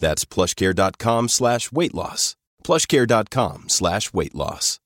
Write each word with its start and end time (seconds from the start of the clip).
That's 0.00 0.24
plushcare.com 0.24 1.28
slash 1.28 1.70
weight 1.70 1.94
loss. 1.94 2.34
Plushcare.com 2.64 3.68
slash 3.68 4.12
weight 4.12 4.34
loss. 4.34 4.80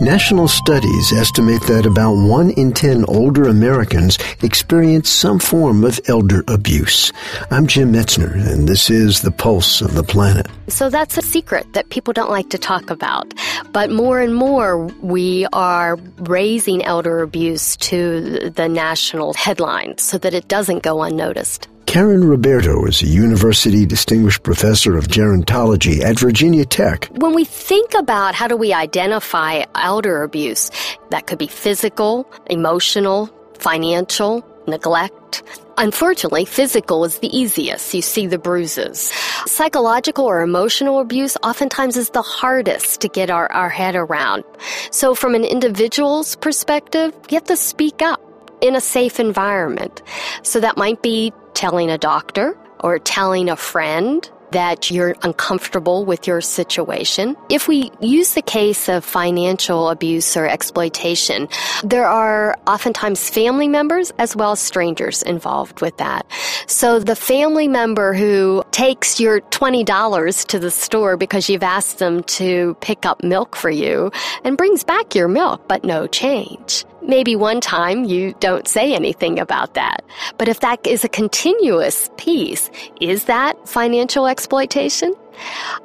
National 0.00 0.48
studies 0.48 1.12
estimate 1.12 1.62
that 1.62 1.86
about 1.86 2.14
1 2.14 2.50
in 2.50 2.72
10 2.72 3.04
older 3.06 3.44
Americans 3.48 4.18
experience 4.42 5.08
some 5.08 5.38
form 5.38 5.84
of 5.84 6.00
elder 6.08 6.42
abuse. 6.48 7.12
I'm 7.50 7.66
Jim 7.66 7.92
Metzner, 7.92 8.34
and 8.34 8.68
this 8.68 8.90
is 8.90 9.22
The 9.22 9.30
Pulse 9.30 9.80
of 9.80 9.94
the 9.94 10.02
Planet. 10.02 10.46
So 10.68 10.90
that's 10.90 11.16
a 11.16 11.22
secret 11.22 11.72
that 11.74 11.90
people 11.90 12.12
don't 12.12 12.30
like 12.30 12.50
to 12.50 12.58
talk 12.58 12.90
about. 12.90 13.32
But 13.72 13.90
more 13.90 14.20
and 14.20 14.34
more, 14.34 14.86
we 15.00 15.46
are 15.52 15.96
raising 16.18 16.82
elder 16.84 17.20
abuse 17.22 17.76
to 17.78 18.50
the 18.50 18.68
national 18.68 19.34
headlines 19.34 20.02
so 20.02 20.18
that 20.18 20.34
it 20.34 20.48
doesn't 20.48 20.82
go 20.82 21.02
unnoticed. 21.02 21.68
Karen 21.94 22.24
Roberto 22.24 22.86
is 22.86 23.02
a 23.02 23.06
university 23.06 23.86
distinguished 23.86 24.42
professor 24.42 24.98
of 24.98 25.06
gerontology 25.06 26.00
at 26.00 26.18
Virginia 26.18 26.64
Tech. 26.64 27.06
When 27.12 27.34
we 27.34 27.44
think 27.44 27.94
about 27.94 28.34
how 28.34 28.48
do 28.48 28.56
we 28.56 28.72
identify 28.72 29.62
elder 29.76 30.24
abuse, 30.24 30.72
that 31.10 31.28
could 31.28 31.38
be 31.38 31.46
physical, 31.46 32.28
emotional, 32.50 33.30
financial, 33.60 34.44
neglect. 34.66 35.44
Unfortunately, 35.78 36.44
physical 36.44 37.04
is 37.04 37.20
the 37.20 37.28
easiest. 37.28 37.94
You 37.94 38.02
see 38.02 38.26
the 38.26 38.38
bruises. 38.38 39.12
Psychological 39.46 40.24
or 40.24 40.42
emotional 40.42 40.98
abuse 40.98 41.36
oftentimes 41.44 41.96
is 41.96 42.10
the 42.10 42.22
hardest 42.22 43.02
to 43.02 43.08
get 43.08 43.30
our, 43.30 43.46
our 43.52 43.68
head 43.68 43.94
around. 43.94 44.42
So 44.90 45.14
from 45.14 45.36
an 45.36 45.44
individual's 45.44 46.34
perspective, 46.34 47.14
you 47.30 47.36
have 47.36 47.44
to 47.44 47.56
speak 47.56 48.02
up 48.02 48.20
in 48.64 48.74
a 48.74 48.80
safe 48.80 49.20
environment. 49.20 50.02
So 50.42 50.58
that 50.60 50.78
might 50.78 51.02
be 51.02 51.32
telling 51.52 51.90
a 51.90 51.98
doctor 51.98 52.56
or 52.80 52.98
telling 52.98 53.50
a 53.50 53.56
friend 53.56 54.28
that 54.52 54.90
you're 54.90 55.16
uncomfortable 55.22 56.04
with 56.04 56.26
your 56.28 56.40
situation. 56.40 57.36
If 57.48 57.66
we 57.66 57.90
use 58.00 58.34
the 58.34 58.42
case 58.42 58.88
of 58.88 59.04
financial 59.04 59.90
abuse 59.90 60.36
or 60.36 60.46
exploitation, 60.46 61.48
there 61.82 62.06
are 62.06 62.56
oftentimes 62.66 63.28
family 63.28 63.66
members 63.68 64.12
as 64.18 64.36
well 64.36 64.52
as 64.52 64.60
strangers 64.60 65.22
involved 65.22 65.80
with 65.80 65.96
that. 65.96 66.24
So 66.68 67.00
the 67.00 67.16
family 67.16 67.66
member 67.66 68.14
who 68.14 68.62
takes 68.70 69.18
your 69.18 69.40
$20 69.40 70.46
to 70.46 70.58
the 70.58 70.70
store 70.70 71.16
because 71.16 71.50
you've 71.50 71.64
asked 71.64 71.98
them 71.98 72.22
to 72.38 72.76
pick 72.80 73.04
up 73.04 73.24
milk 73.24 73.56
for 73.56 73.70
you 73.70 74.12
and 74.44 74.56
brings 74.56 74.84
back 74.84 75.16
your 75.16 75.26
milk, 75.26 75.66
but 75.66 75.82
no 75.84 76.06
change. 76.06 76.84
Maybe 77.06 77.36
one 77.36 77.60
time 77.60 78.04
you 78.04 78.34
don't 78.40 78.66
say 78.66 78.94
anything 78.94 79.38
about 79.38 79.74
that. 79.74 80.04
But 80.38 80.48
if 80.48 80.60
that 80.60 80.86
is 80.86 81.04
a 81.04 81.08
continuous 81.08 82.10
piece, 82.16 82.70
is 83.00 83.24
that 83.24 83.68
financial 83.68 84.26
exploitation? 84.26 85.14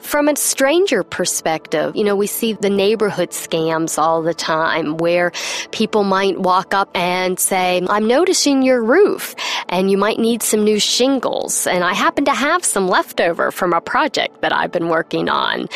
From 0.00 0.28
a 0.28 0.36
stranger 0.36 1.02
perspective, 1.02 1.94
you 1.96 2.04
know, 2.04 2.16
we 2.16 2.26
see 2.26 2.54
the 2.54 2.70
neighborhood 2.70 3.30
scams 3.30 3.98
all 3.98 4.22
the 4.22 4.34
time 4.34 4.96
where 4.96 5.32
people 5.70 6.04
might 6.04 6.38
walk 6.38 6.72
up 6.74 6.88
and 6.94 7.38
say, 7.38 7.82
I'm 7.88 8.06
noticing 8.06 8.62
your 8.62 8.82
roof 8.82 9.34
and 9.68 9.90
you 9.90 9.98
might 9.98 10.18
need 10.18 10.42
some 10.42 10.64
new 10.64 10.78
shingles. 10.78 11.66
And 11.66 11.84
I 11.84 11.94
happen 11.94 12.24
to 12.26 12.34
have 12.34 12.64
some 12.64 12.88
leftover 12.88 13.50
from 13.50 13.72
a 13.72 13.80
project 13.80 14.40
that 14.40 14.52
I've 14.52 14.72
been 14.72 14.88
working 14.88 15.28
on. 15.28 15.68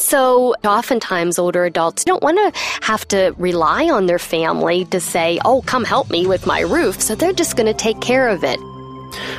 So 0.00 0.54
oftentimes 0.64 1.38
older 1.38 1.64
adults 1.64 2.04
don't 2.04 2.22
want 2.22 2.38
to 2.38 2.60
have 2.80 3.06
to 3.08 3.34
rely 3.36 3.90
on 3.90 4.06
their 4.06 4.18
family 4.18 4.86
to 4.86 4.98
say, 4.98 5.38
Oh, 5.44 5.62
come 5.62 5.84
help 5.84 6.10
me 6.10 6.26
with 6.26 6.46
my 6.46 6.60
roof. 6.60 7.00
So 7.00 7.14
they're 7.14 7.34
just 7.34 7.56
going 7.56 7.66
to 7.66 7.74
take 7.74 8.00
care 8.00 8.28
of 8.28 8.42
it. 8.42 8.58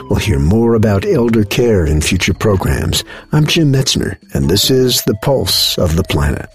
We'll 0.10 0.20
hear 0.20 0.40
more 0.40 0.76
about 0.76 1.06
elder 1.06 1.46
care 1.46 1.86
in 1.86 2.02
future 2.02 2.34
programs. 2.34 3.04
I'm 3.32 3.48
Jim 3.48 3.74
Metzner, 3.74 4.18
and 4.36 4.50
this 4.50 4.70
is 4.70 5.02
The 5.04 5.16
Pulse 5.24 5.78
of 5.78 5.96
the 5.96 6.04
Planet. 6.04 6.48